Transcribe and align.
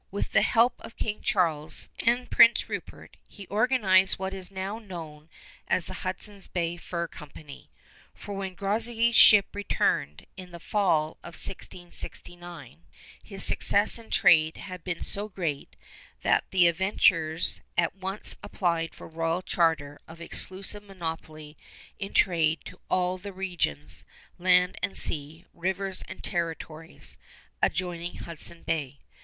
With 0.09 0.31
the 0.31 0.41
help 0.41 0.73
of 0.83 0.95
King 0.97 1.21
Charles 1.21 1.87
and 1.99 2.27
Prince 2.31 2.67
Rupert 2.67 3.17
he 3.29 3.45
organized 3.45 4.17
what 4.17 4.33
is 4.33 4.49
now 4.49 4.79
known 4.79 5.29
as 5.67 5.85
the 5.85 5.93
Hudson's 6.01 6.47
Bay 6.47 6.75
Fur 6.75 7.07
Company; 7.07 7.69
for 8.15 8.33
when 8.33 8.55
Groseillers' 8.55 9.13
ship 9.13 9.53
returned 9.55 10.25
in 10.35 10.49
the 10.49 10.59
fall 10.59 11.17
of 11.21 11.35
1669, 11.37 12.83
its 13.23 13.43
success 13.43 13.99
in 13.99 14.09
trade 14.09 14.57
had 14.57 14.83
been 14.83 15.03
so 15.03 15.29
great 15.29 15.75
that 16.23 16.45
the 16.49 16.65
Adventurers 16.65 17.61
at 17.77 17.95
once 17.95 18.37
applied 18.41 18.95
for 18.95 19.03
a 19.05 19.07
royal 19.07 19.43
charter 19.43 19.99
of 20.07 20.19
exclusive 20.19 20.81
monopoly 20.81 21.55
in 21.99 22.15
trade 22.15 22.65
to 22.65 22.79
all 22.89 23.19
the 23.19 23.31
regions, 23.31 24.05
land 24.39 24.79
and 24.81 24.97
sea, 24.97 25.45
rivers 25.53 26.01
and 26.09 26.23
territories, 26.23 27.17
adjoining 27.61 28.15
Hudson 28.17 28.63
Bay. 28.63 29.01